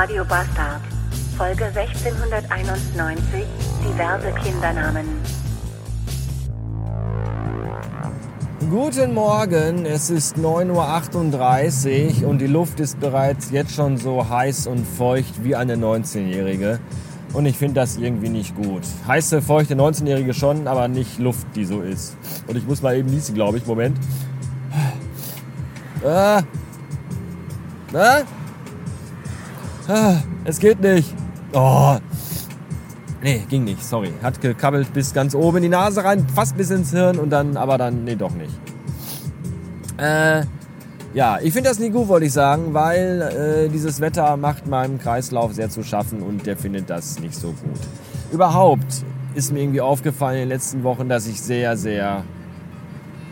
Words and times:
Radio 0.00 0.24
Bastard. 0.24 0.80
Folge 1.36 1.66
1691. 1.66 3.44
Diverse 3.84 4.32
Kindernamen. 4.42 5.04
Guten 8.70 9.12
Morgen, 9.12 9.84
es 9.84 10.08
ist 10.08 10.38
9.38 10.38 12.22
Uhr 12.22 12.30
und 12.30 12.38
die 12.38 12.46
Luft 12.46 12.80
ist 12.80 12.98
bereits 12.98 13.50
jetzt 13.50 13.74
schon 13.74 13.98
so 13.98 14.26
heiß 14.26 14.68
und 14.68 14.86
feucht 14.86 15.44
wie 15.44 15.54
eine 15.54 15.76
19-Jährige. 15.76 16.80
Und 17.34 17.44
ich 17.44 17.58
finde 17.58 17.74
das 17.74 17.98
irgendwie 17.98 18.30
nicht 18.30 18.56
gut. 18.56 18.84
Heiße, 19.06 19.42
feuchte 19.42 19.74
19-Jährige 19.74 20.32
schon, 20.32 20.66
aber 20.66 20.88
nicht 20.88 21.18
Luft, 21.18 21.46
die 21.54 21.66
so 21.66 21.82
ist. 21.82 22.16
Und 22.46 22.56
ich 22.56 22.66
muss 22.66 22.80
mal 22.80 22.96
eben 22.96 23.10
niesen, 23.10 23.34
glaube 23.34 23.58
ich. 23.58 23.66
Moment. 23.66 23.98
Ah. 26.02 26.40
Ah. 27.92 28.22
Ah. 29.90 30.22
Es 30.44 30.60
geht 30.60 30.80
nicht. 30.80 31.12
Oh. 31.52 31.96
Nee, 33.22 33.44
ging 33.48 33.64
nicht, 33.64 33.84
sorry. 33.84 34.12
Hat 34.22 34.40
gekabbelt 34.40 34.92
bis 34.92 35.12
ganz 35.12 35.34
oben 35.34 35.58
in 35.58 35.62
die 35.64 35.68
Nase 35.68 36.04
rein, 36.04 36.26
fast 36.32 36.56
bis 36.56 36.70
ins 36.70 36.92
Hirn 36.92 37.18
und 37.18 37.30
dann, 37.30 37.56
aber 37.56 37.76
dann, 37.76 38.04
nee, 38.04 38.14
doch 38.14 38.32
nicht. 38.32 38.52
Äh, 39.98 40.44
ja, 41.12 41.38
ich 41.42 41.52
finde 41.52 41.70
das 41.70 41.80
nicht 41.80 41.92
gut, 41.92 42.06
wollte 42.06 42.26
ich 42.26 42.32
sagen, 42.32 42.72
weil 42.72 43.66
äh, 43.66 43.68
dieses 43.68 44.00
Wetter 44.00 44.36
macht 44.36 44.68
meinem 44.68 44.98
Kreislauf 44.98 45.54
sehr 45.54 45.68
zu 45.68 45.82
schaffen 45.82 46.22
und 46.22 46.46
der 46.46 46.56
findet 46.56 46.88
das 46.88 47.18
nicht 47.18 47.34
so 47.34 47.48
gut. 47.48 47.80
Überhaupt 48.32 49.04
ist 49.34 49.52
mir 49.52 49.60
irgendwie 49.60 49.80
aufgefallen 49.80 50.36
in 50.36 50.42
den 50.42 50.50
letzten 50.50 50.84
Wochen, 50.84 51.08
dass 51.08 51.26
ich 51.26 51.42
sehr, 51.42 51.76
sehr, 51.76 52.22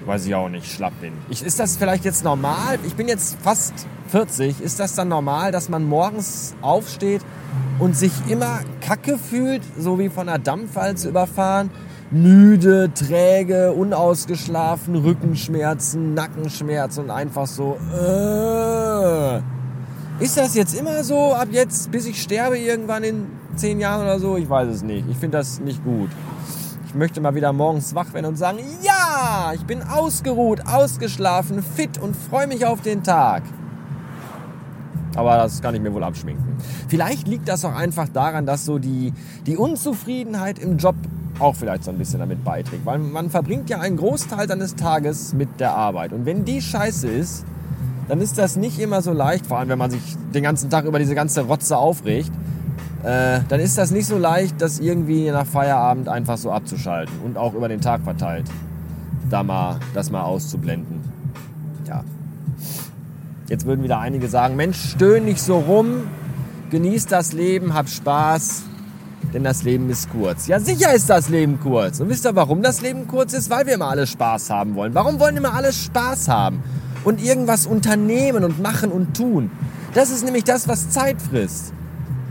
weiß 0.08 0.26
ich 0.26 0.34
auch 0.34 0.48
nicht, 0.48 0.72
schlapp 0.72 0.98
bin. 1.00 1.12
Ich, 1.28 1.44
ist 1.44 1.60
das 1.60 1.76
vielleicht 1.76 2.04
jetzt 2.04 2.24
normal? 2.24 2.78
Ich 2.86 2.94
bin 2.94 3.06
jetzt 3.06 3.36
fast 3.42 3.74
40. 4.08 4.60
Ist 4.60 4.80
das 4.80 4.94
dann 4.94 5.08
normal, 5.08 5.52
dass 5.52 5.68
man 5.68 5.84
morgens 5.84 6.54
aufsteht 6.62 7.22
und 7.78 7.96
sich 7.96 8.12
immer 8.28 8.60
kacke 8.80 9.18
fühlt, 9.18 9.62
so 9.78 9.98
wie 9.98 10.08
von 10.08 10.28
einer 10.28 10.38
Dampfwalze 10.38 11.10
überfahren? 11.10 11.70
Müde, 12.10 12.90
träge, 12.94 13.72
unausgeschlafen, 13.72 14.96
Rückenschmerzen, 14.96 16.14
Nackenschmerzen 16.14 17.04
und 17.04 17.10
einfach 17.10 17.46
so. 17.46 17.76
Äh. 17.92 19.42
Ist 20.24 20.38
das 20.38 20.54
jetzt 20.54 20.74
immer 20.74 21.04
so, 21.04 21.34
ab 21.34 21.48
jetzt, 21.52 21.90
bis 21.92 22.06
ich 22.06 22.20
sterbe 22.20 22.58
irgendwann 22.58 23.04
in 23.04 23.26
zehn 23.56 23.78
Jahren 23.78 24.02
oder 24.02 24.18
so? 24.18 24.38
Ich 24.38 24.48
weiß 24.48 24.68
es 24.68 24.82
nicht. 24.82 25.04
Ich 25.10 25.18
finde 25.18 25.36
das 25.36 25.60
nicht 25.60 25.84
gut. 25.84 26.08
Ich 26.88 26.94
möchte 26.94 27.20
mal 27.20 27.34
wieder 27.34 27.52
morgens 27.52 27.94
wach 27.94 28.14
werden 28.14 28.24
und 28.24 28.36
sagen, 28.36 28.60
ja, 28.82 29.52
ich 29.54 29.62
bin 29.66 29.82
ausgeruht, 29.82 30.66
ausgeschlafen, 30.66 31.62
fit 31.62 31.98
und 31.98 32.16
freue 32.16 32.46
mich 32.46 32.64
auf 32.64 32.80
den 32.80 33.02
Tag. 33.02 33.42
Aber 35.14 35.36
das 35.36 35.60
kann 35.60 35.74
ich 35.74 35.82
mir 35.82 35.92
wohl 35.92 36.02
abschminken. 36.02 36.56
Vielleicht 36.88 37.28
liegt 37.28 37.46
das 37.46 37.66
auch 37.66 37.74
einfach 37.74 38.08
daran, 38.08 38.46
dass 38.46 38.64
so 38.64 38.78
die, 38.78 39.12
die 39.44 39.58
Unzufriedenheit 39.58 40.58
im 40.58 40.78
Job 40.78 40.94
auch 41.38 41.54
vielleicht 41.56 41.84
so 41.84 41.90
ein 41.90 41.98
bisschen 41.98 42.20
damit 42.20 42.42
beiträgt. 42.42 42.86
Weil 42.86 42.98
man 42.98 43.28
verbringt 43.28 43.68
ja 43.68 43.80
einen 43.80 43.98
Großteil 43.98 44.48
seines 44.48 44.74
Tages 44.74 45.34
mit 45.34 45.60
der 45.60 45.74
Arbeit. 45.74 46.14
Und 46.14 46.24
wenn 46.24 46.46
die 46.46 46.62
scheiße 46.62 47.06
ist, 47.06 47.44
dann 48.08 48.22
ist 48.22 48.38
das 48.38 48.56
nicht 48.56 48.78
immer 48.78 49.02
so 49.02 49.12
leicht, 49.12 49.46
vor 49.46 49.58
allem 49.58 49.68
wenn 49.68 49.78
man 49.78 49.90
sich 49.90 50.16
den 50.32 50.42
ganzen 50.42 50.70
Tag 50.70 50.86
über 50.86 50.98
diese 50.98 51.14
ganze 51.14 51.42
Rotze 51.42 51.76
aufregt, 51.76 52.32
äh, 53.02 53.40
dann 53.48 53.60
ist 53.60 53.78
das 53.78 53.90
nicht 53.90 54.06
so 54.06 54.18
leicht, 54.18 54.60
das 54.60 54.80
irgendwie 54.80 55.30
nach 55.30 55.46
Feierabend 55.46 56.08
einfach 56.08 56.36
so 56.36 56.50
abzuschalten 56.50 57.14
und 57.24 57.36
auch 57.36 57.54
über 57.54 57.68
den 57.68 57.80
Tag 57.80 58.02
verteilt, 58.02 58.46
da 59.30 59.42
mal, 59.42 59.78
das 59.94 60.10
mal 60.10 60.22
auszublenden. 60.22 61.00
Ja. 61.86 62.02
Jetzt 63.48 63.66
würden 63.66 63.84
wieder 63.84 64.00
einige 64.00 64.28
sagen, 64.28 64.56
Mensch, 64.56 64.90
stöhn 64.90 65.24
nicht 65.24 65.40
so 65.40 65.58
rum, 65.58 66.08
genieß 66.70 67.06
das 67.06 67.32
Leben, 67.32 67.72
hab 67.72 67.88
Spaß, 67.88 68.64
denn 69.32 69.44
das 69.44 69.62
Leben 69.62 69.90
ist 69.90 70.10
kurz. 70.10 70.48
Ja, 70.48 70.58
sicher 70.58 70.92
ist 70.92 71.08
das 71.08 71.28
Leben 71.28 71.60
kurz. 71.60 72.00
Und 72.00 72.08
wisst 72.08 72.26
ihr, 72.26 72.34
warum 72.34 72.62
das 72.62 72.80
Leben 72.80 73.06
kurz 73.06 73.32
ist? 73.32 73.48
Weil 73.48 73.66
wir 73.66 73.74
immer 73.74 73.88
alle 73.88 74.06
Spaß 74.06 74.50
haben 74.50 74.74
wollen. 74.74 74.94
Warum 74.94 75.20
wollen 75.20 75.36
immer 75.36 75.54
alle 75.54 75.72
Spaß 75.72 76.28
haben? 76.28 76.62
Und 77.04 77.22
irgendwas 77.22 77.66
unternehmen 77.66 78.42
und 78.42 78.60
machen 78.60 78.90
und 78.90 79.16
tun. 79.16 79.50
Das 79.94 80.10
ist 80.10 80.24
nämlich 80.24 80.44
das, 80.44 80.66
was 80.66 80.90
Zeit 80.90 81.20
frisst. 81.22 81.72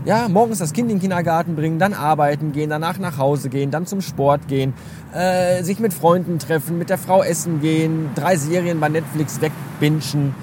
Ja, 0.08 0.26
morgens 0.26 0.56
das 0.56 0.72
Kind 0.72 0.90
in 0.90 0.96
den 0.96 1.02
Kindergarten 1.02 1.54
bringen, 1.54 1.78
dann 1.78 1.92
arbeiten 1.92 2.52
gehen, 2.52 2.70
danach 2.70 2.98
nach 2.98 3.18
Hause 3.18 3.50
gehen, 3.50 3.70
dann 3.70 3.84
zum 3.84 4.00
Sport 4.00 4.48
gehen, 4.48 4.72
äh, 5.12 5.62
sich 5.62 5.80
mit 5.80 5.92
Freunden 5.92 6.38
treffen, 6.38 6.78
mit 6.78 6.88
der 6.88 6.96
Frau 6.96 7.22
essen 7.22 7.60
gehen, 7.60 8.08
drei 8.14 8.38
Serien 8.38 8.80
bei 8.80 8.88
Netflix 8.88 9.38
wegbinschen, 9.42 10.34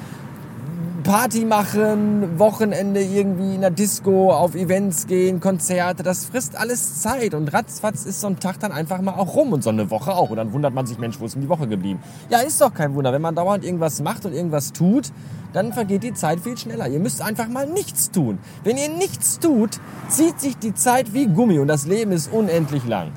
Party 1.05 1.45
machen, 1.45 2.39
Wochenende 2.39 2.99
irgendwie 2.99 3.53
in 3.53 3.61
der 3.61 3.69
Disco, 3.69 4.31
auf 4.31 4.55
Events 4.55 5.05
gehen, 5.05 5.39
Konzerte, 5.39 6.01
das 6.01 6.25
frisst 6.25 6.55
alles 6.55 6.99
Zeit 7.03 7.35
und 7.35 7.53
ratzfatz 7.53 8.05
ist 8.05 8.21
so 8.21 8.27
ein 8.27 8.39
Tag 8.39 8.59
dann 8.59 8.71
einfach 8.71 8.99
mal 9.01 9.13
auch 9.13 9.35
rum 9.35 9.53
und 9.53 9.63
so 9.63 9.69
eine 9.69 9.91
Woche 9.91 10.15
auch. 10.15 10.31
Und 10.31 10.37
dann 10.37 10.51
wundert 10.51 10.73
man 10.73 10.87
sich, 10.87 10.97
Mensch, 10.97 11.19
wo 11.19 11.25
ist 11.25 11.35
denn 11.35 11.43
die 11.43 11.47
Woche 11.47 11.67
geblieben? 11.67 11.99
Ja, 12.31 12.39
ist 12.39 12.59
doch 12.59 12.73
kein 12.73 12.95
Wunder. 12.95 13.13
Wenn 13.13 13.21
man 13.21 13.35
dauernd 13.35 13.63
irgendwas 13.63 14.01
macht 14.01 14.25
und 14.25 14.33
irgendwas 14.33 14.73
tut, 14.73 15.11
dann 15.53 15.73
vergeht 15.73 16.01
die 16.01 16.15
Zeit 16.15 16.39
viel 16.39 16.57
schneller. 16.57 16.87
Ihr 16.87 16.99
müsst 16.99 17.21
einfach 17.21 17.49
mal 17.49 17.67
nichts 17.67 18.09
tun. 18.09 18.39
Wenn 18.63 18.77
ihr 18.77 18.89
nichts 18.89 19.37
tut, 19.37 19.79
zieht 20.07 20.39
sich 20.39 20.57
die 20.57 20.73
Zeit 20.73 21.13
wie 21.13 21.27
Gummi 21.27 21.59
und 21.59 21.67
das 21.67 21.85
Leben 21.85 22.13
ist 22.13 22.33
unendlich 22.33 22.83
lang. 22.87 23.11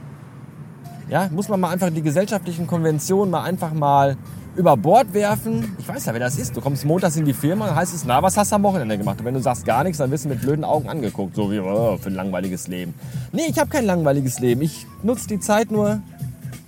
Ja, 1.08 1.30
muss 1.32 1.48
man 1.48 1.58
mal 1.58 1.70
einfach 1.70 1.88
die 1.88 2.02
gesellschaftlichen 2.02 2.66
Konventionen 2.66 3.30
mal 3.30 3.44
einfach 3.44 3.72
mal 3.72 4.18
über 4.58 4.76
Bord 4.76 5.14
werfen. 5.14 5.76
Ich 5.78 5.88
weiß 5.88 6.06
ja, 6.06 6.12
wer 6.12 6.20
das 6.20 6.36
ist. 6.36 6.56
Du 6.56 6.60
kommst 6.60 6.84
montags 6.84 7.16
in 7.16 7.24
die 7.24 7.32
Firma, 7.32 7.68
dann 7.68 7.76
heißt 7.76 7.94
es, 7.94 8.04
na, 8.04 8.20
was 8.22 8.36
hast 8.36 8.50
du 8.50 8.56
am 8.56 8.64
Wochenende 8.64 8.98
gemacht? 8.98 9.20
Und 9.20 9.24
wenn 9.24 9.34
du 9.34 9.40
sagst 9.40 9.64
gar 9.64 9.84
nichts, 9.84 9.98
dann 9.98 10.10
wirst 10.10 10.24
du 10.24 10.28
mit 10.28 10.40
blöden 10.40 10.64
Augen 10.64 10.88
angeguckt. 10.88 11.36
So 11.36 11.50
wie, 11.52 11.60
oh, 11.60 11.96
für 11.96 12.10
ein 12.10 12.14
langweiliges 12.14 12.66
Leben. 12.66 12.92
Nee, 13.32 13.46
ich 13.48 13.58
habe 13.58 13.70
kein 13.70 13.86
langweiliges 13.86 14.40
Leben. 14.40 14.60
Ich 14.62 14.86
nutze 15.04 15.28
die 15.28 15.38
Zeit 15.38 15.70
nur, 15.70 16.00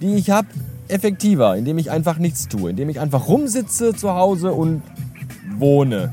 die 0.00 0.14
ich 0.14 0.30
habe, 0.30 0.46
effektiver, 0.86 1.56
indem 1.56 1.78
ich 1.78 1.90
einfach 1.90 2.18
nichts 2.18 2.46
tue. 2.46 2.70
Indem 2.70 2.88
ich 2.90 3.00
einfach 3.00 3.26
rumsitze 3.26 3.94
zu 3.94 4.14
Hause 4.14 4.52
und 4.52 4.82
wohne. 5.58 6.12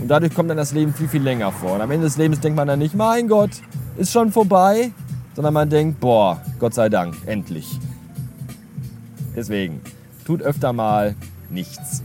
Und 0.00 0.08
dadurch 0.08 0.34
kommt 0.34 0.50
dann 0.50 0.56
das 0.56 0.72
Leben 0.72 0.92
viel, 0.94 1.08
viel 1.08 1.22
länger 1.22 1.52
vor. 1.52 1.74
Und 1.74 1.80
am 1.80 1.90
Ende 1.92 2.06
des 2.06 2.16
Lebens 2.16 2.40
denkt 2.40 2.56
man 2.56 2.66
dann 2.66 2.80
nicht, 2.80 2.94
mein 2.94 3.28
Gott, 3.28 3.50
ist 3.96 4.12
schon 4.12 4.32
vorbei, 4.32 4.90
sondern 5.36 5.54
man 5.54 5.70
denkt, 5.70 6.00
boah, 6.00 6.40
Gott 6.58 6.74
sei 6.74 6.88
Dank, 6.88 7.14
endlich. 7.26 7.78
Deswegen, 9.36 9.80
tut 10.28 10.42
öfter 10.42 10.74
mal 10.74 11.14
nichts. 11.48 12.02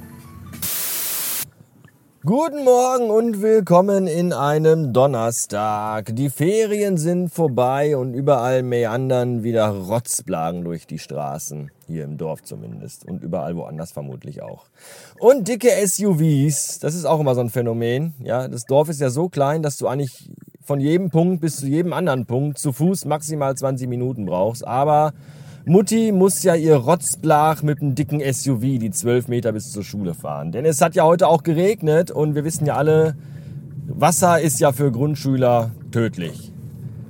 Guten 2.23 2.63
Morgen 2.63 3.09
und 3.09 3.41
willkommen 3.41 4.07
in 4.07 4.31
einem 4.31 4.93
Donnerstag. 4.93 6.15
Die 6.15 6.29
Ferien 6.29 6.95
sind 6.95 7.33
vorbei 7.33 7.97
und 7.97 8.13
überall 8.13 8.63
meandern 8.63 9.43
wieder 9.43 9.67
Rotzblagen 9.67 10.63
durch 10.63 10.87
die 10.87 10.99
Straßen. 10.99 11.69
Hier 11.85 12.05
im 12.05 12.17
Dorf 12.17 12.41
zumindest. 12.43 13.03
Und 13.05 13.23
überall 13.23 13.57
woanders 13.57 13.91
vermutlich 13.91 14.41
auch. 14.41 14.67
Und 15.19 15.49
dicke 15.49 15.67
SUVs, 15.85 16.79
das 16.79 16.95
ist 16.95 17.03
auch 17.03 17.19
immer 17.19 17.35
so 17.35 17.41
ein 17.41 17.49
Phänomen. 17.49 18.13
Ja, 18.23 18.47
das 18.47 18.63
Dorf 18.63 18.87
ist 18.87 19.01
ja 19.01 19.09
so 19.09 19.27
klein, 19.27 19.63
dass 19.63 19.75
du 19.75 19.89
eigentlich 19.89 20.31
von 20.63 20.79
jedem 20.79 21.09
Punkt 21.09 21.41
bis 21.41 21.57
zu 21.57 21.67
jedem 21.67 21.91
anderen 21.91 22.25
Punkt 22.25 22.57
zu 22.57 22.71
Fuß 22.71 23.03
maximal 23.03 23.53
20 23.53 23.89
Minuten 23.89 24.25
brauchst. 24.25 24.65
Aber 24.65 25.11
Mutti 25.65 26.11
muss 26.11 26.43
ja 26.43 26.55
ihr 26.55 26.75
Rotzblach 26.75 27.63
mit 27.63 27.81
einem 27.81 27.95
dicken 27.95 28.19
SUV 28.19 28.79
die 28.79 28.91
12 28.91 29.29
Meter 29.29 29.53
bis 29.53 29.71
zur 29.71 29.81
Schule 29.81 30.13
fahren. 30.13 30.51
Denn 30.51 30.65
es 30.65 30.81
hat 30.81 30.93
ja 30.93 31.05
heute 31.05 31.29
auch 31.29 31.41
geregnet 31.41 32.11
und 32.11 32.35
wir 32.35 32.43
wissen 32.43 32.65
ja 32.65 32.75
alle, 32.75 33.15
Wasser 33.87 34.41
ist 34.41 34.59
ja 34.59 34.73
für 34.73 34.91
Grundschüler 34.91 35.71
tödlich. 35.89 36.51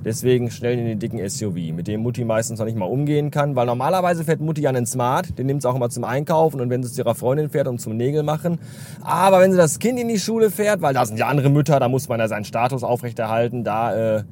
Deswegen 0.04 0.52
schnell 0.52 0.78
in 0.78 0.86
den 0.86 1.00
dicken 1.00 1.18
SUV, 1.28 1.74
mit 1.74 1.88
dem 1.88 2.02
Mutti 2.02 2.24
meistens 2.24 2.60
noch 2.60 2.66
nicht 2.66 2.78
mal 2.78 2.84
umgehen 2.84 3.32
kann, 3.32 3.56
weil 3.56 3.66
normalerweise 3.66 4.22
fährt 4.22 4.40
Mutti 4.40 4.60
ja 4.60 4.68
einen 4.68 4.86
Smart, 4.86 5.36
den 5.36 5.46
nimmt 5.46 5.62
sie 5.62 5.68
auch 5.68 5.74
immer 5.74 5.90
zum 5.90 6.04
Einkaufen 6.04 6.60
und 6.60 6.70
wenn 6.70 6.84
sie 6.84 6.92
zu 6.92 7.00
ihrer 7.00 7.16
Freundin 7.16 7.50
fährt 7.50 7.66
und 7.66 7.80
zum 7.80 7.96
Nägel 7.96 8.22
machen. 8.22 8.60
Aber 9.02 9.40
wenn 9.40 9.50
sie 9.50 9.56
das 9.56 9.80
Kind 9.80 9.98
in 9.98 10.06
die 10.06 10.20
Schule 10.20 10.52
fährt, 10.52 10.80
weil 10.80 10.94
da 10.94 11.04
sind 11.04 11.18
ja 11.18 11.26
andere 11.26 11.50
Mütter, 11.50 11.80
da 11.80 11.88
muss 11.88 12.08
man 12.08 12.20
ja 12.20 12.28
seinen 12.28 12.44
Status 12.44 12.84
aufrechterhalten, 12.84 13.64
da 13.64 14.18
äh, 14.18 14.24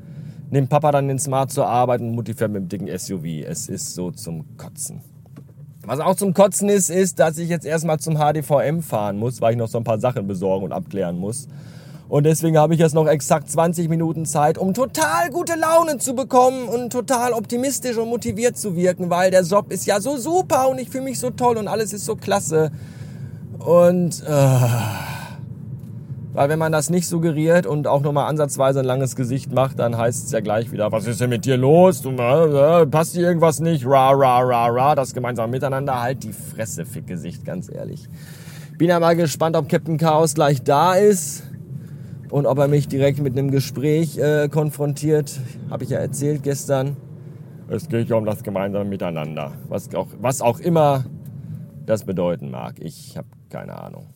nimmt 0.53 0.69
Papa 0.69 0.93
dann 0.93 1.09
den 1.09 1.19
Smart 1.19 1.51
zur 1.51 1.67
Arbeit 1.67 2.01
und 2.01 2.15
Mutti 2.15 2.35
fährt 2.35 2.53
mit 2.53 2.63
dem 2.63 2.69
dicken 2.69 2.99
SUV. 2.99 3.25
Es 3.47 3.69
ist 3.69 3.95
so 3.95 4.11
zum 4.11 4.57
Kotzen. 4.57 5.01
Was 5.85 5.99
auch 5.99 6.15
zum 6.15 6.35
Kotzen 6.35 6.69
ist, 6.69 6.91
ist, 6.91 7.19
dass 7.19 7.39
ich 7.39 7.49
jetzt 7.49 7.67
erstmal 7.67 7.99
zum 7.99 8.17
HDVM 8.17 8.83
fahren 8.83 9.19
muss, 9.19 9.41
weil 9.41 9.53
ich 9.53 9.59
noch 9.59 9.67
so 9.67 9.79
ein 9.79 9.85
paar 9.85 9.99
Sachen 9.99 10.29
besorgen 10.29 10.67
und 10.67 10.73
abklären 10.73 11.19
muss. 11.19 11.49
Und 12.09 12.25
deswegen 12.25 12.59
habe 12.59 12.75
ich 12.75 12.81
jetzt 12.81 12.95
noch 12.95 13.09
exakt 13.09 13.51
20 13.51 13.89
Minuten 13.89 14.27
Zeit, 14.27 14.59
um 14.59 14.75
total 14.75 15.31
gute 15.31 15.55
Laune 15.55 15.97
zu 15.97 16.15
bekommen 16.15 16.69
und 16.69 16.93
total 16.93 17.33
optimistisch 17.33 17.97
und 17.97 18.11
motiviert 18.11 18.59
zu 18.59 18.77
wirken, 18.77 19.09
weil 19.09 19.31
der 19.31 19.43
Job 19.43 19.73
ist 19.73 19.87
ja 19.87 19.99
so 20.01 20.19
super 20.19 20.69
und 20.69 20.79
ich 20.79 20.91
fühle 20.91 21.05
mich 21.05 21.19
so 21.19 21.31
toll 21.31 21.57
und 21.57 21.67
alles 21.67 21.95
ist 21.95 22.05
so 22.05 22.15
klasse. 22.15 22.71
Und 23.59 24.23
äh, 24.29 24.59
weil 26.33 26.49
wenn 26.49 26.59
man 26.59 26.73
das 26.73 26.89
nicht 26.91 27.07
suggeriert 27.07 27.67
und 27.67 27.87
auch 27.87 28.01
nur 28.03 28.13
mal 28.13 28.27
ansatzweise 28.27 28.81
ein 28.81 28.87
langes 28.87 29.17
Gesicht 29.17 29.53
macht, 29.53 29.79
dann 29.79 29.97
heißt 29.97 30.27
es 30.27 30.33
ja 30.33 30.41
gleich 30.41 30.73
wieder, 30.73 30.91
was 30.91 31.07
ist 31.07 31.21
denn 31.21 31.31
mit 31.31 31.45
dir 31.45 31.57
los? 31.57 32.01
Du, 32.03 32.11
äh, 32.11 32.87
passt 32.87 33.15
dir 33.15 33.23
irgendwas 33.23 33.61
nicht? 33.61 33.87
Ra, 33.87 34.11
ra, 34.11 34.41
ra, 34.41 34.67
ra. 34.69 34.95
Das 34.95 35.13
gemeinsame 35.13 35.51
Miteinander. 35.51 36.01
Halt 36.01 36.23
die 36.23 36.33
Fresse, 36.33 36.87
fick 36.87 37.07
Gesicht, 37.07 37.45
ganz 37.45 37.71
ehrlich. 37.71 38.09
Bin 38.79 38.89
ja 38.89 38.99
mal 38.99 39.15
gespannt, 39.15 39.57
ob 39.57 39.69
Captain 39.69 39.99
Chaos 39.99 40.35
gleich 40.35 40.63
da 40.63 40.95
ist. 40.95 41.45
und 42.31 42.47
ob 42.47 42.59
er 42.59 42.67
mich 42.67 42.89
direkt 42.89 43.21
mit 43.21 43.37
einem 43.39 43.51
Gespräch 43.51 44.17
äh, 44.17 44.49
konfrontiert, 44.49 45.39
habe 45.71 45.85
ich 45.85 45.91
ja 45.91 45.99
erzählt 45.99 46.43
gestern. 46.43 46.97
Es 47.69 47.89
geht 47.89 48.09
ja 48.09 48.17
um 48.17 48.25
das 48.25 48.43
gemeinsame 48.43 48.87
Miteinander, 48.87 49.53
was 49.69 49.95
auch, 49.95 50.09
was 50.19 50.41
auch 50.41 50.59
immer 50.59 51.05
das 51.85 52.05
bedeuten 52.05 52.51
mag. 52.51 52.77
Ich 52.81 53.19
habe 53.19 53.29
keine 53.51 53.79
Ahnung. 53.79 54.07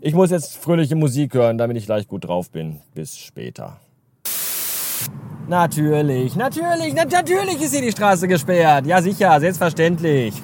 Ich 0.00 0.14
muss 0.14 0.30
jetzt 0.30 0.56
fröhliche 0.56 0.94
Musik 0.94 1.34
hören, 1.34 1.58
damit 1.58 1.76
ich 1.76 1.86
gleich 1.86 2.06
gut 2.06 2.24
drauf 2.24 2.50
bin. 2.50 2.80
Bis 2.94 3.18
später. 3.18 3.78
Natürlich, 5.48 6.36
natürlich, 6.36 6.92
na, 6.94 7.04
natürlich 7.04 7.60
ist 7.60 7.72
hier 7.72 7.82
die 7.82 7.90
Straße 7.90 8.28
gesperrt. 8.28 8.86
Ja, 8.86 9.02
sicher, 9.02 9.40
selbstverständlich. 9.40 10.40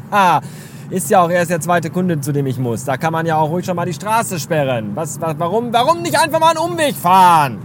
ist 0.90 1.10
ja 1.10 1.22
auch 1.22 1.30
erst 1.30 1.50
der 1.50 1.60
zweite 1.60 1.90
Kunde, 1.90 2.20
zu 2.20 2.32
dem 2.32 2.46
ich 2.46 2.58
muss. 2.58 2.84
Da 2.84 2.96
kann 2.96 3.12
man 3.12 3.26
ja 3.26 3.36
auch 3.36 3.50
ruhig 3.50 3.64
schon 3.64 3.76
mal 3.76 3.86
die 3.86 3.92
Straße 3.92 4.40
sperren. 4.40 4.96
Was, 4.96 5.20
was, 5.20 5.38
warum, 5.38 5.72
warum 5.72 6.02
nicht 6.02 6.18
einfach 6.18 6.40
mal 6.40 6.56
einen 6.56 6.72
Umweg 6.72 6.96
fahren? 6.96 7.58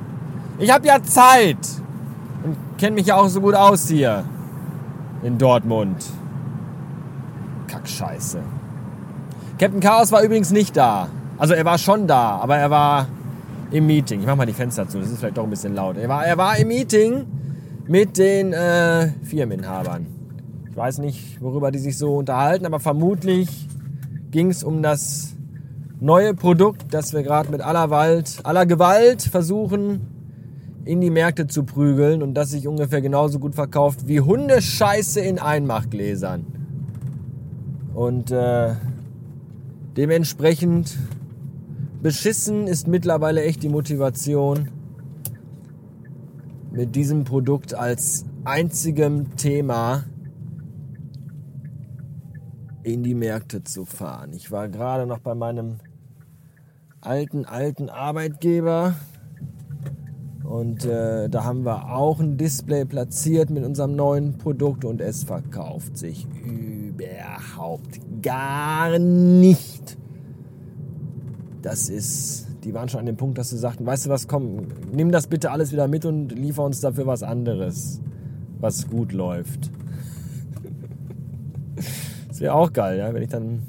Ich 0.59 0.71
habe 0.71 0.85
ja 0.85 1.01
Zeit 1.01 1.57
und 2.43 2.55
kenne 2.77 2.95
mich 2.95 3.07
ja 3.07 3.15
auch 3.15 3.29
so 3.29 3.41
gut 3.41 3.55
aus 3.55 3.87
hier 3.87 4.25
in 5.23 5.37
Dortmund. 5.37 6.05
Kackscheiße. 7.67 8.41
Captain 9.59 9.81
Chaos 9.81 10.13
war 10.13 10.23
übrigens 10.23 10.51
nicht 10.51 10.77
da. 10.77 11.09
Also 11.37 11.53
er 11.53 11.65
war 11.65 11.77
schon 11.77 12.07
da, 12.07 12.37
aber 12.37 12.55
er 12.55 12.69
war 12.69 13.07
im 13.71 13.87
Meeting. 13.87 14.21
Ich 14.21 14.25
mach 14.25 14.37
mal 14.37 14.45
die 14.45 14.53
Fenster 14.53 14.87
zu, 14.87 14.99
das 14.99 15.09
ist 15.09 15.19
vielleicht 15.19 15.35
doch 15.35 15.43
ein 15.43 15.49
bisschen 15.49 15.75
laut. 15.75 15.97
Er 15.97 16.07
war, 16.07 16.25
er 16.25 16.37
war 16.37 16.57
im 16.57 16.69
Meeting 16.69 17.25
mit 17.85 18.17
den 18.17 18.53
äh, 18.53 19.09
Firmeninhabern. 19.23 20.07
Ich 20.71 20.77
weiß 20.77 20.99
nicht, 20.99 21.41
worüber 21.41 21.71
die 21.71 21.79
sich 21.79 21.97
so 21.97 22.15
unterhalten, 22.15 22.65
aber 22.65 22.79
vermutlich 22.79 23.67
ging 24.31 24.49
es 24.49 24.63
um 24.63 24.81
das 24.81 25.35
neue 25.99 26.33
Produkt, 26.33 26.93
das 26.93 27.11
wir 27.11 27.23
gerade 27.23 27.51
mit 27.51 27.59
aller, 27.59 27.89
Wald, 27.89 28.39
aller 28.43 28.65
Gewalt 28.65 29.23
versuchen 29.23 30.07
in 30.85 31.01
die 31.01 31.09
Märkte 31.09 31.47
zu 31.47 31.63
prügeln 31.65 32.23
und 32.23 32.33
das 32.33 32.51
sich 32.51 32.65
ungefähr 32.65 33.01
genauso 33.01 33.39
gut 33.39 33.55
verkauft 33.55 34.07
wie 34.07 34.21
Hundescheiße 34.21 35.19
in 35.19 35.37
Einmachgläsern. 35.37 36.45
Und 37.93 38.31
äh, 38.31 38.75
dementsprechend 39.99 40.97
beschissen 42.01 42.67
ist 42.67 42.87
mittlerweile 42.87 43.43
echt 43.43 43.63
die 43.63 43.67
Motivation, 43.67 44.69
mit 46.71 46.95
diesem 46.95 47.25
Produkt 47.25 47.73
als 47.73 48.23
einzigem 48.45 49.35
Thema 49.35 50.05
in 52.83 53.03
die 53.03 53.13
Märkte 53.13 53.65
zu 53.65 53.83
fahren. 53.83 54.31
Ich 54.31 54.51
war 54.51 54.69
gerade 54.69 55.05
noch 55.05 55.19
bei 55.19 55.35
meinem 55.35 55.79
alten, 57.01 57.43
alten 57.43 57.89
Arbeitgeber 57.89 58.93
und 60.45 60.85
äh, 60.85 61.27
da 61.27 61.43
haben 61.43 61.65
wir 61.65 61.93
auch 61.93 62.21
ein 62.21 62.37
Display 62.37 62.85
platziert 62.85 63.49
mit 63.49 63.65
unserem 63.65 63.97
neuen 63.97 64.37
Produkt 64.37 64.85
und 64.85 65.01
es 65.01 65.25
verkauft 65.25 65.97
sich 65.97 66.25
überhaupt 66.99 67.99
gar 68.21 68.99
nicht 68.99 69.97
das 71.61 71.89
ist, 71.89 72.47
die 72.63 72.73
waren 72.73 72.89
schon 72.89 73.01
an 73.01 73.05
dem 73.05 73.17
Punkt, 73.17 73.37
dass 73.37 73.49
sie 73.49 73.57
sagten, 73.57 73.85
weißt 73.85 74.05
du 74.05 74.09
was, 74.09 74.27
komm, 74.27 74.67
nimm 74.91 75.11
das 75.11 75.27
bitte 75.27 75.51
alles 75.51 75.71
wieder 75.71 75.87
mit 75.87 76.05
und 76.05 76.31
liefer 76.31 76.63
uns 76.63 76.81
dafür 76.81 77.05
was 77.07 77.23
anderes, 77.23 78.01
was 78.59 78.87
gut 78.87 79.11
läuft. 79.11 79.69
das 82.27 82.39
wäre 82.39 82.53
auch 82.53 82.71
geil, 82.73 82.97
ja, 82.99 83.13
wenn 83.13 83.23
ich 83.23 83.29
dann 83.29 83.63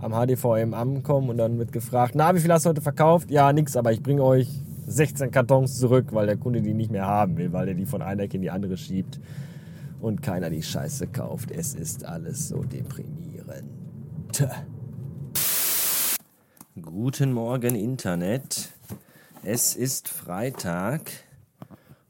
am 0.00 0.12
HDVM 0.12 0.74
ankomme 0.74 1.30
und 1.30 1.38
dann 1.38 1.58
wird 1.58 1.72
gefragt, 1.72 2.14
na, 2.16 2.34
wie 2.34 2.40
viel 2.40 2.52
hast 2.52 2.66
du 2.66 2.70
heute 2.70 2.80
verkauft? 2.80 3.30
Ja, 3.30 3.52
nix, 3.52 3.76
aber 3.76 3.92
ich 3.92 4.02
bringe 4.02 4.24
euch 4.24 4.48
16 4.86 5.30
Kartons 5.30 5.78
zurück, 5.78 6.06
weil 6.10 6.26
der 6.26 6.36
Kunde 6.36 6.60
die 6.60 6.74
nicht 6.74 6.90
mehr 6.90 7.06
haben 7.06 7.36
will, 7.36 7.52
weil 7.52 7.68
er 7.68 7.74
die 7.74 7.86
von 7.86 8.02
einer 8.02 8.24
Ecke 8.24 8.36
in 8.36 8.42
die 8.42 8.50
andere 8.50 8.76
schiebt 8.76 9.20
und 10.02 10.20
keiner 10.20 10.50
die 10.50 10.62
Scheiße 10.62 11.06
kauft. 11.06 11.50
Es 11.52 11.74
ist 11.74 12.04
alles 12.04 12.48
so 12.48 12.64
deprimierend. 12.64 13.70
Guten 16.80 17.32
Morgen 17.32 17.76
Internet. 17.76 18.72
Es 19.44 19.76
ist 19.76 20.08
Freitag 20.08 21.12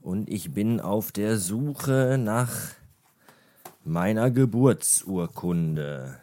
und 0.01 0.31
ich 0.31 0.53
bin 0.53 0.81
auf 0.81 1.13
der 1.13 1.37
Suche 1.37 2.19
nach 2.19 2.51
meiner 3.85 4.31
Geburtsurkunde. 4.31 6.19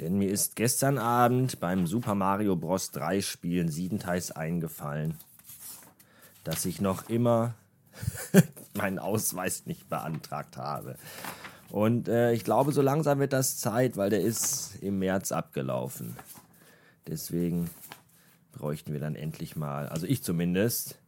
Denn 0.00 0.16
mir 0.16 0.30
ist 0.30 0.56
gestern 0.56 0.96
Abend 0.96 1.60
beim 1.60 1.86
Super 1.86 2.14
Mario 2.14 2.56
Bros. 2.56 2.92
3 2.92 3.20
Spielen 3.20 3.68
siebenteils 3.68 4.30
eingefallen, 4.30 5.18
dass 6.44 6.64
ich 6.64 6.80
noch 6.80 7.10
immer 7.10 7.54
meinen 8.74 8.98
Ausweis 8.98 9.66
nicht 9.66 9.88
beantragt 9.88 10.56
habe. 10.56 10.96
Und 11.70 12.08
äh, 12.08 12.32
ich 12.32 12.44
glaube, 12.44 12.72
so 12.72 12.80
langsam 12.80 13.18
wird 13.18 13.32
das 13.32 13.58
Zeit, 13.58 13.96
weil 13.96 14.10
der 14.10 14.20
ist 14.20 14.76
im 14.80 14.98
März 14.98 15.32
abgelaufen. 15.32 16.16
Deswegen 17.06 17.70
bräuchten 18.52 18.92
wir 18.92 19.00
dann 19.00 19.14
endlich 19.14 19.56
mal, 19.56 19.88
also 19.88 20.06
ich 20.06 20.22
zumindest, 20.22 20.98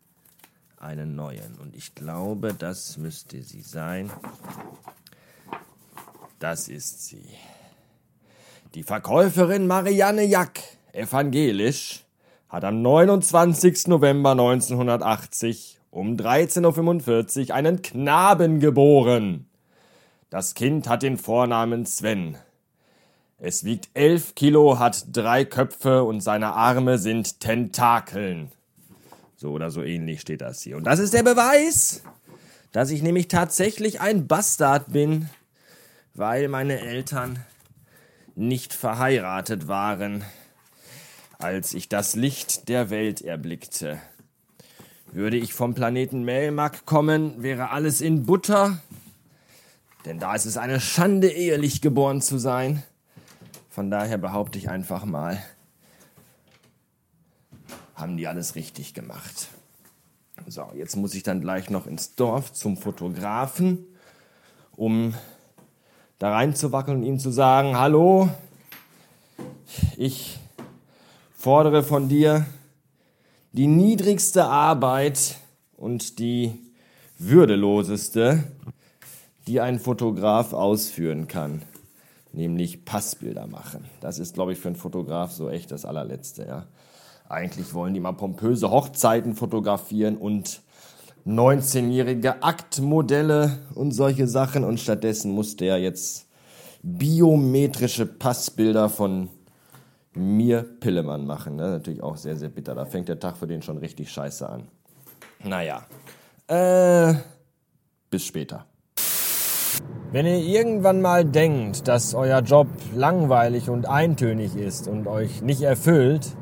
einen 0.79 1.15
neuen. 1.15 1.57
Und 1.61 1.77
ich 1.77 1.95
glaube, 1.95 2.55
das 2.55 2.97
müsste 2.97 3.43
sie 3.43 3.63
sein. 3.63 4.11
Das 6.39 6.69
ist 6.69 7.07
sie. 7.07 7.27
Die 8.75 8.83
Verkäuferin 8.83 9.67
Marianne 9.67 10.25
Jack, 10.25 10.61
evangelisch, 10.93 12.05
hat 12.49 12.65
am 12.65 12.83
29. 12.83 13.89
November 13.89 14.31
1980 14.31 15.80
um 15.91 16.17
13.45 16.17 17.49
Uhr 17.49 17.55
einen 17.55 17.83
Knaben 17.83 18.61
geboren. 18.61 19.47
Das 20.31 20.55
Kind 20.55 20.89
hat 20.89 21.03
den 21.03 21.17
Vornamen 21.17 21.87
Sven. 21.87 22.37
Es 23.39 23.65
wiegt 23.65 23.89
elf 23.95 24.35
Kilo, 24.35 24.79
hat 24.79 25.07
drei 25.13 25.45
Köpfe 25.45 26.05
und 26.05 26.21
seine 26.21 26.53
Arme 26.53 26.99
sind 26.99 27.41
Tentakeln. 27.41 28.53
So 29.35 29.53
oder 29.53 29.71
so 29.71 29.83
ähnlich 29.83 30.21
steht 30.21 30.43
das 30.43 30.61
hier. 30.63 30.77
Und 30.77 30.85
das 30.85 30.99
ist 30.99 31.15
der 31.15 31.23
Beweis, 31.23 32.03
dass 32.73 32.91
ich 32.91 33.03
nämlich 33.03 33.29
tatsächlich 33.29 34.01
ein 34.01 34.27
Bastard 34.27 34.93
bin, 34.93 35.31
weil 36.15 36.49
meine 36.49 36.81
Eltern 36.81 37.45
nicht 38.35 38.75
verheiratet 38.75 39.67
waren, 39.67 40.23
als 41.39 41.73
ich 41.73 41.89
das 41.89 42.15
Licht 42.15 42.69
der 42.69 42.91
Welt 42.91 43.23
erblickte. 43.23 44.00
Würde 45.12 45.37
ich 45.37 45.55
vom 45.55 45.75
Planeten 45.75 46.23
Melmac 46.23 46.87
kommen, 46.87 47.43
wäre 47.43 47.71
alles 47.71 48.00
in 48.00 48.26
Butter, 48.26 48.79
denn 50.05 50.21
da 50.21 50.37
ist 50.37 50.47
es 50.47 50.57
eine 50.57 50.81
Schande, 50.81 51.29
ehelich 51.29 51.81
geboren 51.81 52.23
zu 52.23 52.38
sein. 52.38 52.85
Von 53.71 53.90
daher 53.90 54.19
behaupte 54.19 54.57
ich 54.57 54.71
einfach 54.71 55.05
mal, 55.05 55.43
haben 57.97 58.17
die 58.17 58.29
alles 58.29 58.55
richtig 58.55 58.95
gemacht. 58.95 59.49
So, 60.47 60.71
jetzt 60.75 60.97
muss 60.97 61.14
ich 61.14 61.25
dann 61.25 61.40
gleich 61.40 61.71
noch 61.71 61.88
ins 61.88 62.14
Dorf 62.14 62.52
zum 62.52 62.76
Fotografen, 62.76 63.85
um 64.76 65.14
da 66.21 66.31
reinzuwackeln 66.33 66.99
und 66.99 67.02
ihm 67.02 67.19
zu 67.19 67.33
sagen, 67.33 67.76
hallo, 67.76 68.31
ich 69.97 70.38
fordere 71.35 71.83
von 71.83 72.09
dir 72.09 72.47
die 73.52 73.66
niedrigste 73.66 74.45
Arbeit 74.45 75.37
und 75.76 76.19
die 76.19 76.52
würdeloseste, 77.19 78.45
die 79.47 79.61
ein 79.61 79.78
Fotograf 79.78 80.52
ausführen 80.52 81.28
kann 81.28 81.62
nämlich 82.33 82.85
Passbilder 82.85 83.47
machen. 83.47 83.85
Das 84.00 84.19
ist, 84.19 84.35
glaube 84.35 84.52
ich, 84.52 84.59
für 84.59 84.69
einen 84.69 84.76
Fotograf 84.76 85.33
so 85.33 85.49
echt 85.49 85.71
das 85.71 85.85
allerletzte. 85.85 86.47
Ja. 86.47 86.66
Eigentlich 87.28 87.75
wollen 87.75 87.95
die 87.95 88.00
mal 88.00 88.12
pompöse 88.12 88.71
Hochzeiten 88.71 89.35
fotografieren 89.35 90.16
und 90.16 90.62
19-jährige 91.26 92.42
Aktmodelle 92.42 93.59
und 93.75 93.92
solche 93.92 94.26
Sachen 94.26 94.64
und 94.64 94.80
stattdessen 94.80 95.33
musste 95.33 95.66
er 95.66 95.78
jetzt 95.78 96.26
biometrische 96.83 98.07
Passbilder 98.07 98.88
von 98.88 99.28
mir 100.14 100.62
Pillemann 100.62 101.26
machen. 101.26 101.59
Ist 101.59 101.71
natürlich 101.71 102.02
auch 102.02 102.17
sehr, 102.17 102.37
sehr 102.37 102.49
bitter. 102.49 102.75
Da 102.75 102.85
fängt 102.85 103.09
der 103.09 103.19
Tag 103.19 103.37
für 103.37 103.47
den 103.47 103.62
schon 103.62 103.79
richtig 103.79 104.11
scheiße 104.11 104.49
an. 104.49 104.69
Naja, 105.45 105.87
äh, 106.49 107.14
bis 108.11 108.25
später. 108.25 108.67
Wenn 110.12 110.26
ihr 110.26 110.38
irgendwann 110.38 111.00
mal 111.00 111.25
denkt, 111.25 111.87
dass 111.87 112.14
euer 112.14 112.40
Job 112.40 112.67
langweilig 112.95 113.71
und 113.71 113.87
eintönig 113.87 114.57
ist 114.57 114.88
und 114.88 115.07
euch 115.07 115.40
nicht 115.40 115.62
erfüllt, 115.62 116.37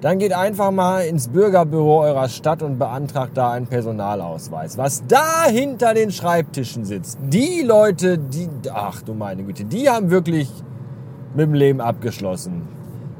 dann 0.00 0.18
geht 0.18 0.32
einfach 0.32 0.70
mal 0.70 1.04
ins 1.04 1.28
Bürgerbüro 1.28 2.02
eurer 2.02 2.28
Stadt 2.28 2.62
und 2.62 2.78
beantragt 2.78 3.36
da 3.36 3.52
einen 3.52 3.66
Personalausweis. 3.66 4.78
Was 4.78 5.04
da 5.06 5.46
hinter 5.46 5.94
den 5.94 6.10
Schreibtischen 6.10 6.84
sitzt, 6.84 7.18
die 7.22 7.62
Leute, 7.62 8.18
die, 8.18 8.48
ach 8.72 9.02
du 9.02 9.14
meine 9.14 9.44
Güte, 9.44 9.64
die 9.64 9.88
haben 9.90 10.10
wirklich 10.10 10.48
mit 11.34 11.46
dem 11.46 11.54
Leben 11.54 11.80
abgeschlossen. 11.80 12.68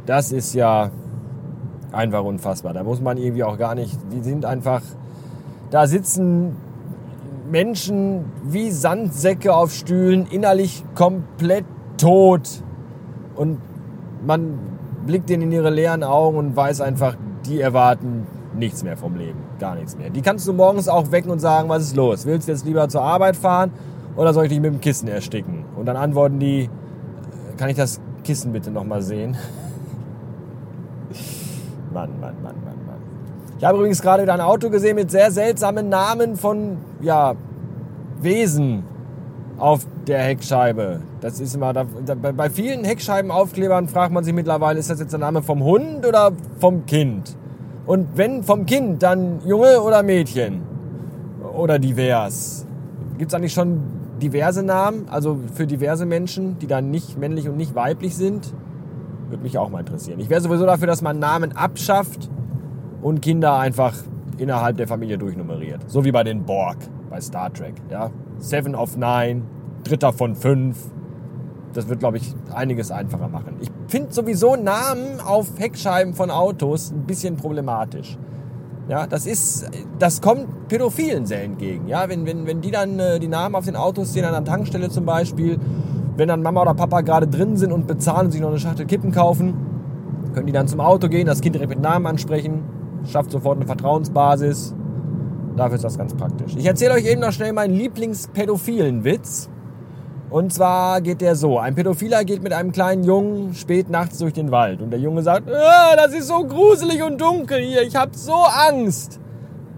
Das 0.07 0.33
ist 0.33 0.55
ja 0.55 0.91
Einfach 1.93 2.25
unfassbar. 2.25 2.73
Da 2.73 2.83
muss 2.83 3.03
man 3.03 3.19
irgendwie 3.19 3.45
auch 3.45 3.59
gar 3.59 3.75
nicht. 3.75 3.99
Die 4.11 4.23
sind 4.23 4.47
einfach. 4.47 4.81
Da 5.71 5.87
sitzen 5.87 6.57
Menschen 7.51 8.25
wie 8.45 8.71
Sandsäcke 8.71 9.55
auf 9.55 9.73
Stühlen, 9.73 10.27
innerlich 10.31 10.85
komplett 10.95 11.67
tot. 11.99 12.63
Und 13.37 13.59
man 14.27 14.59
blickt 15.07 15.29
ihnen 15.29 15.43
in 15.43 15.53
ihre 15.53 15.71
leeren 15.71 16.03
Augen 16.03 16.39
und 16.39 16.57
weiß 16.57 16.81
einfach, 16.81 17.17
die 17.45 17.61
erwarten 17.61 18.27
nichts 18.57 18.83
mehr 18.83 18.97
vom 18.97 19.17
Leben. 19.17 19.39
Gar 19.59 19.75
nichts 19.75 19.97
mehr. 19.97 20.09
Die 20.09 20.23
kannst 20.23 20.49
du 20.49 20.55
morgens 20.55 20.89
auch 20.89 21.11
wecken 21.11 21.31
und 21.31 21.41
sagen, 21.41 21.69
was 21.69 21.83
ist 21.83 21.97
los? 21.97 22.25
Willst 22.25 22.49
du 22.49 22.53
jetzt 22.53 22.65
lieber 22.65 22.89
zur 22.89 23.03
Arbeit 23.03 23.37
fahren 23.37 23.71
oder 24.17 24.33
soll 24.33 24.45
ich 24.45 24.51
dich 24.51 24.61
mit 24.61 24.73
dem 24.73 24.81
Kissen 24.81 25.09
ersticken? 25.09 25.65
Und 25.77 25.87
dann 25.87 25.97
antworten 25.97 26.39
die, 26.39 26.71
kann 27.59 27.69
ich 27.69 27.77
das 27.77 28.01
Kissen 28.25 28.53
bitte 28.53 28.71
nochmal 28.71 29.03
sehen? 29.03 29.37
Mann, 31.93 32.11
Mann, 32.21 32.35
Mann, 32.43 32.55
Mann, 32.65 32.87
Mann. 32.87 32.97
Ich 33.59 33.65
habe 33.65 33.79
übrigens 33.79 34.03
gerade 34.03 34.23
wieder 34.23 34.35
ein 34.35 34.41
Auto 34.41 34.71
gesehen 34.71 34.97
mit 34.97 35.11
sehr 35.11 35.31
seltsamen 35.31 35.89
Namen 35.89 36.37
von, 36.37 36.79
ja, 37.01 37.35
Wesen 38.21 38.85
auf 39.59 39.87
der 40.07 40.23
Heckscheibe. 40.23 41.01
Das 41.21 41.39
ist 41.39 41.55
immer, 41.55 41.73
da, 41.73 41.87
da, 42.05 42.15
bei 42.15 42.51
vielen 42.51 42.85
Heckscheibenaufklebern 42.85 43.89
fragt 43.89 44.13
man 44.13 44.25
sich 44.25 44.35
mittlerweile, 44.35 44.79
ist 44.79 44.91
das 44.91 44.99
jetzt 44.99 45.13
der 45.13 45.21
Name 45.21 45.43
vom 45.43 45.63
Hund 45.63 46.05
oder 46.07 46.33
vom 46.59 46.87
Kind? 46.87 47.37
Und 47.87 48.09
wenn 48.17 48.43
vom 48.43 48.67
Kind, 48.67 49.03
dann 49.03 49.41
Junge 49.45 49.81
oder 49.83 50.03
Mädchen? 50.03 50.63
Oder 51.57 51.79
divers? 51.79 52.67
Gibt 53.19 53.31
es 53.31 53.35
eigentlich 53.35 53.53
schon 53.53 53.83
diverse 54.21 54.63
Namen, 54.63 55.07
also 55.11 55.39
für 55.55 55.67
diverse 55.67 56.07
Menschen, 56.07 56.59
die 56.59 56.67
dann 56.67 56.91
nicht 56.91 57.19
männlich 57.19 57.49
und 57.49 57.57
nicht 57.57 57.75
weiblich 57.75 58.17
sind? 58.17 58.53
Würde 59.29 59.43
mich 59.43 59.59
auch 59.59 59.71
mal 59.71 59.81
interessieren. 59.81 60.21
Ich 60.21 60.29
wäre 60.29 60.41
sowieso 60.41 60.67
dafür, 60.67 60.87
dass 60.87 61.02
man 61.02 61.19
Namen 61.19 61.57
abschafft 61.57 62.29
und 63.00 63.23
Kinder 63.23 63.59
einfach 63.59 63.95
innerhalb 64.38 64.76
der 64.76 64.88
Familie 64.88 65.19
durchnummeriert. 65.19 65.91
So 65.91 66.05
wie 66.05 66.12
bei 66.12 66.25
den 66.25 66.45
Borg 66.45 66.76
bei 67.11 67.21
Star 67.21 67.52
Trek. 67.52 67.75
Ja? 67.91 68.11
Seven 68.38 68.75
of 68.75 68.97
Nine, 68.97 69.43
Dritter 69.85 70.12
von 70.12 70.35
fünf. 70.35 70.79
Das 71.73 71.88
wird, 71.88 72.00
glaube 72.00 72.19
ich, 72.19 72.35
einiges 72.52 72.91
einfacher 72.91 73.29
machen. 73.29 73.57
Ich 73.61 73.71
finde 73.88 74.12
sowieso 74.12 74.57
Namen 74.57 75.21
auf 75.21 75.59
Heckscheiben 75.59 76.14
von 76.14 76.31
Autos 76.31 76.91
ein 76.91 77.05
bisschen 77.05 77.37
problematisch. 77.37 78.19
Ja, 78.88 79.07
das 79.07 79.26
ist, 79.26 79.71
das 79.99 80.21
kommt 80.21 80.69
Pädophilen 80.69 81.25
sehr 81.25 81.45
entgegen. 81.45 81.87
Ja, 81.87 82.09
wenn, 82.09 82.26
wenn, 82.26 82.47
wenn 82.47 82.61
die 82.61 82.71
dann 82.71 82.99
äh, 82.99 83.21
die 83.21 83.29
Namen 83.29 83.55
auf 83.55 83.64
den 83.64 83.76
Autos 83.76 84.12
sehen, 84.12 84.25
an 84.25 84.33
der 84.33 84.45
Tankstelle 84.45 84.91
zum 84.91 85.07
Beispiel, 85.07 85.59
wenn 86.16 86.28
dann 86.28 86.42
Mama 86.42 86.62
oder 86.62 86.75
Papa 86.75 87.00
gerade 87.00 87.26
drin 87.26 87.57
sind 87.57 87.73
und 87.73 87.87
bezahlen 87.87 88.26
und 88.26 88.33
sich 88.33 88.40
noch 88.40 88.49
eine 88.49 88.59
Schachtel 88.59 88.87
Kippen 88.87 89.12
kaufen, 89.12 89.54
können 90.35 90.47
die 90.47 90.52
dann 90.52 90.69
zum 90.69 90.81
Auto 90.81 91.09
gehen, 91.09 91.26
das 91.26 91.40
Kind 91.40 91.54
direkt 91.54 91.71
mit 91.71 91.81
Namen 91.81 92.07
ansprechen, 92.07 92.62
schafft 93.04 93.31
sofort 93.31 93.57
eine 93.57 93.66
Vertrauensbasis. 93.66 94.75
Dafür 95.57 95.76
ist 95.76 95.85
das 95.85 95.99
ganz 95.99 96.14
praktisch. 96.14 96.57
Ich 96.57 96.66
erzähle 96.66 96.95
euch 96.95 97.07
eben 97.07 97.21
noch 97.21 97.33
schnell 97.33 97.52
meinen 97.52 97.75
Lieblingspädophilen 97.75 99.04
Witz. 99.04 99.50
Und 100.31 100.50
zwar 100.50 101.02
geht 101.02 101.21
der 101.21 101.37
so. 101.37 101.59
Ein 101.59 101.75
Pädophiler 101.75 102.25
geht 102.25 102.42
mit 102.42 102.54
einem 102.54 102.73
kleinen 102.73 103.04
Jungen 103.04 103.52
spät 103.52 103.90
nachts 103.90 104.16
durch 104.19 104.33
den 104.33 104.50
Wald. 104.50 104.81
Und 104.81 104.90
der 104.90 104.99
Junge 104.99 105.23
sagt, 105.23 105.50
ah, 105.50 105.95
das 105.95 106.14
ist 106.14 106.28
so 106.28 106.42
gruselig 106.45 107.02
und 107.02 107.21
dunkel 107.21 107.59
hier. 107.61 107.83
Ich 107.83 107.97
habe 107.97 108.12
so 108.14 108.33
Angst. 108.33 109.21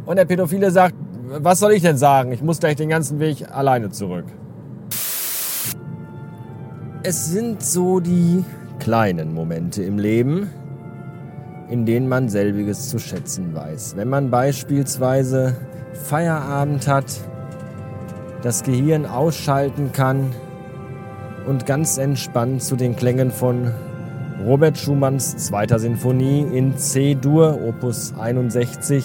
Und 0.06 0.16
der 0.16 0.26
Pädophile 0.26 0.70
sagt, 0.70 0.94
was 1.40 1.58
soll 1.58 1.72
ich 1.72 1.82
denn 1.82 1.96
sagen? 1.96 2.30
Ich 2.30 2.42
muss 2.42 2.60
gleich 2.60 2.76
den 2.76 2.88
ganzen 2.88 3.18
Weg 3.18 3.50
alleine 3.50 3.90
zurück. 3.90 4.26
Es 7.06 7.26
sind 7.26 7.62
so 7.62 8.00
die 8.00 8.42
kleinen 8.78 9.34
Momente 9.34 9.82
im 9.82 9.98
Leben, 9.98 10.48
in 11.68 11.84
denen 11.84 12.08
man 12.08 12.30
selbiges 12.30 12.88
zu 12.88 12.98
schätzen 12.98 13.54
weiß. 13.54 13.96
Wenn 13.96 14.08
man 14.08 14.30
beispielsweise 14.30 15.54
Feierabend 15.92 16.88
hat, 16.88 17.04
das 18.40 18.62
Gehirn 18.62 19.04
ausschalten 19.04 19.92
kann 19.92 20.30
und 21.46 21.66
ganz 21.66 21.98
entspannt 21.98 22.62
zu 22.62 22.74
den 22.74 22.96
Klängen 22.96 23.30
von 23.30 23.70
Robert 24.42 24.78
Schumanns 24.78 25.36
zweiter 25.36 25.78
Sinfonie 25.78 26.46
in 26.56 26.78
C-Dur, 26.78 27.58
Opus 27.68 28.14
61. 28.18 29.04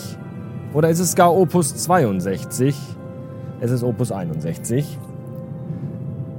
Oder 0.74 0.90
ist 0.90 1.00
es 1.00 1.18
gar 1.18 1.36
Opus 1.36 1.76
62? 1.76 2.78
Es 3.60 3.72
ist 3.72 3.84
Opus 3.84 4.14
61. 4.14 4.98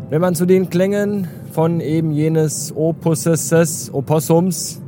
Wenn 0.09 0.23
man 0.23 0.35
zu 0.35 0.47
den 0.47 0.71
Klängen 0.71 1.29
von 1.51 1.81
eben 1.81 2.13
jenes 2.13 2.73
Opusses, 2.75 3.91
Opossums 3.93 4.81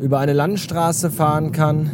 über 0.00 0.18
eine 0.18 0.32
Landstraße 0.32 1.10
fahren 1.10 1.52
kann. 1.52 1.90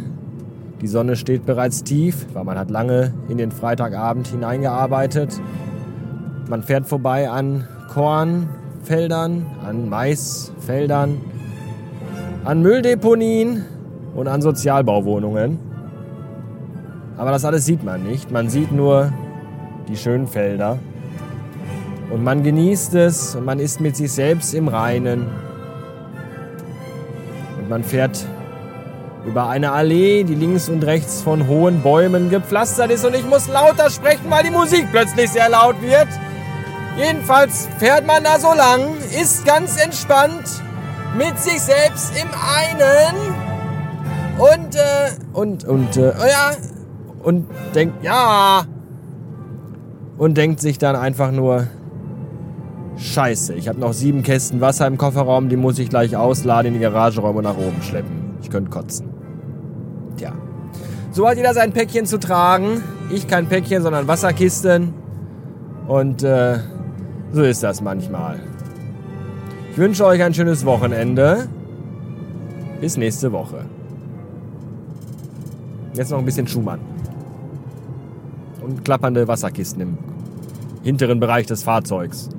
Die 0.81 0.87
Sonne 0.87 1.15
steht 1.15 1.45
bereits 1.45 1.83
tief, 1.83 2.27
weil 2.33 2.43
man 2.43 2.57
hat 2.57 2.69
lange 2.69 3.13
in 3.29 3.37
den 3.37 3.51
Freitagabend 3.51 4.27
hineingearbeitet. 4.27 5.39
Man 6.49 6.63
fährt 6.63 6.87
vorbei 6.87 7.29
an 7.29 7.67
Kornfeldern, 7.89 9.45
an 9.65 9.89
Maisfeldern, 9.89 11.17
an 12.45 12.61
Mülldeponien 12.61 13.65
und 14.15 14.27
an 14.27 14.41
Sozialbauwohnungen. 14.41 15.59
Aber 17.17 17.31
das 17.31 17.43
alles 17.43 17.65
sieht 17.65 17.83
man 17.83 18.03
nicht. 18.03 18.31
Man 18.31 18.49
sieht 18.49 18.71
nur 18.71 19.11
die 19.89 19.97
schönen 19.97 20.27
Felder. 20.27 20.77
Und 22.09 22.23
man 22.23 22.43
genießt 22.43 22.93
es 22.95 23.35
und 23.35 23.45
man 23.45 23.59
ist 23.59 23.81
mit 23.81 23.95
sich 23.95 24.11
selbst 24.11 24.53
im 24.53 24.67
Reinen. 24.67 25.27
Man 27.69 27.83
fährt 27.83 28.25
über 29.25 29.49
eine 29.49 29.73
Allee, 29.73 30.23
die 30.23 30.35
links 30.35 30.69
und 30.69 30.85
rechts 30.85 31.21
von 31.21 31.47
hohen 31.47 31.81
Bäumen 31.81 32.29
gepflastert 32.29 32.91
ist. 32.91 33.05
Und 33.05 33.13
ich 33.13 33.25
muss 33.25 33.49
lauter 33.49 33.89
sprechen, 33.89 34.29
weil 34.29 34.43
die 34.43 34.51
Musik 34.51 34.87
plötzlich 34.91 35.29
sehr 35.31 35.49
laut 35.49 35.81
wird. 35.81 36.07
Jedenfalls 36.97 37.67
fährt 37.77 38.07
man 38.07 38.23
da 38.23 38.39
so 38.39 38.53
lang, 38.53 38.95
ist 39.21 39.45
ganz 39.45 39.83
entspannt 39.83 40.63
mit 41.17 41.37
sich 41.39 41.61
selbst 41.61 42.13
im 42.19 42.29
einen. 42.29 43.15
Und 44.37 44.75
äh, 44.75 45.09
und 45.33 45.65
und 45.65 45.97
äh, 45.97 46.13
oh 46.17 46.25
ja 46.25 46.51
und 47.23 47.47
denkt 47.75 48.03
ja. 48.03 48.63
Und 50.17 50.37
denkt 50.37 50.61
sich 50.61 50.77
dann 50.77 50.95
einfach 50.95 51.31
nur 51.31 51.67
Scheiße, 52.97 53.53
ich 53.53 53.67
habe 53.67 53.79
noch 53.79 53.93
sieben 53.93 54.23
Kästen 54.23 54.59
Wasser 54.59 54.87
im 54.87 54.97
Kofferraum, 54.97 55.49
die 55.49 55.55
muss 55.55 55.77
ich 55.77 55.89
gleich 55.89 56.15
ausladen, 56.15 56.67
in 56.67 56.73
die 56.73 56.79
Garage 56.79 57.21
räumen 57.21 57.37
und 57.37 57.43
nach 57.43 57.57
oben 57.57 57.81
schleppen. 57.81 58.37
Ich 58.41 58.49
könnte 58.49 58.71
kotzen. 58.71 59.07
Tja. 60.17 60.33
So 61.11 61.27
hat 61.27 61.37
jeder 61.37 61.53
sein 61.53 61.73
Päckchen 61.73 62.07
zu 62.07 62.17
tragen. 62.19 62.83
Ich 63.11 63.27
kein 63.27 63.47
Päckchen, 63.47 63.83
sondern 63.83 64.07
Wasserkisten. 64.07 64.93
Und 65.87 66.23
äh, 66.23 66.59
so 67.31 67.43
ist 67.43 67.61
das 67.61 67.81
manchmal. 67.81 68.39
Ich 69.71 69.77
wünsche 69.77 70.05
euch 70.05 70.23
ein 70.23 70.33
schönes 70.33 70.65
Wochenende. 70.65 71.47
Bis 72.81 72.97
nächste 72.97 73.31
Woche. 73.31 73.65
Jetzt 75.93 76.11
noch 76.11 76.17
ein 76.17 76.25
bisschen 76.25 76.47
Schumann. 76.47 76.79
Und 78.61 78.83
klappernde 78.83 79.27
Wasserkisten 79.27 79.81
im 79.81 79.97
hinteren 80.83 81.19
Bereich 81.19 81.45
des 81.45 81.63
Fahrzeugs 81.63 82.29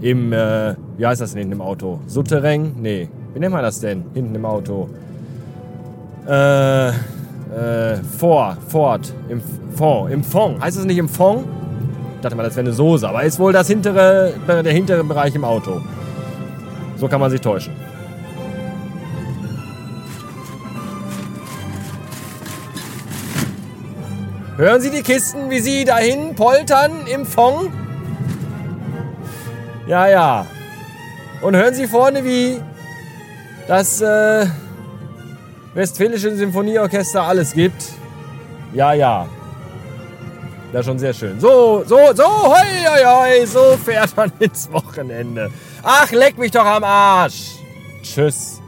im, 0.00 0.32
äh, 0.32 0.74
wie 0.96 1.06
heißt 1.06 1.20
das 1.20 1.32
denn 1.32 1.40
hinten 1.40 1.54
im 1.54 1.60
Auto? 1.62 2.00
Souterrain? 2.06 2.72
Nee. 2.80 3.08
Wie 3.32 3.40
nennt 3.40 3.52
man 3.52 3.62
das 3.62 3.80
denn 3.80 4.04
hinten 4.14 4.34
im 4.34 4.44
Auto? 4.44 4.88
Äh, 6.26 6.88
äh, 6.88 6.92
Vor, 8.18 8.56
Ford, 8.68 9.12
im 9.28 9.40
Fond, 9.74 10.10
im 10.12 10.24
Fond. 10.24 10.60
Heißt 10.60 10.78
das 10.78 10.84
nicht 10.84 10.98
im 10.98 11.08
Fond? 11.08 11.46
Ich 12.16 12.20
dachte 12.22 12.36
mal, 12.36 12.42
das 12.42 12.56
wäre 12.56 12.66
eine 12.66 12.74
Soße, 12.74 13.08
aber 13.08 13.22
ist 13.22 13.38
wohl 13.38 13.52
das 13.52 13.68
hintere, 13.68 14.32
der 14.48 14.72
hintere 14.72 15.04
Bereich 15.04 15.34
im 15.34 15.44
Auto. 15.44 15.80
So 16.96 17.08
kann 17.08 17.20
man 17.20 17.30
sich 17.30 17.40
täuschen. 17.40 17.72
Hören 24.56 24.80
Sie 24.80 24.90
die 24.90 25.02
Kisten, 25.02 25.50
wie 25.50 25.58
sie 25.58 25.84
dahin 25.84 26.36
poltern 26.36 26.92
im 27.12 27.26
Fond? 27.26 27.70
Ja, 29.86 30.06
ja. 30.08 30.46
Und 31.42 31.56
hören 31.56 31.74
Sie 31.74 31.86
vorne, 31.86 32.24
wie 32.24 32.60
das 33.68 34.00
äh, 34.00 34.46
Westfälische 35.74 36.34
Symphonieorchester 36.34 37.22
alles 37.22 37.52
gibt. 37.52 37.82
Ja, 38.72 38.92
ja. 38.92 39.26
Das 40.72 40.80
ist 40.80 40.86
schon 40.86 40.98
sehr 40.98 41.12
schön. 41.12 41.38
So, 41.38 41.84
so, 41.86 41.98
so, 42.14 42.24
hoi, 42.24 42.66
hoi, 42.88 43.04
hoi, 43.04 43.46
so 43.46 43.76
fährt 43.76 44.16
man 44.16 44.32
ins 44.40 44.70
Wochenende. 44.72 45.50
Ach, 45.82 46.10
leck 46.10 46.38
mich 46.38 46.50
doch 46.50 46.64
am 46.64 46.82
Arsch. 46.82 47.56
Tschüss. 48.02 48.60